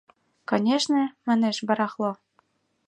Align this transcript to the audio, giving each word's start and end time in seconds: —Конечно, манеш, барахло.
—Конечно, 0.49 1.01
манеш, 1.27 1.57
барахло. 1.67 2.11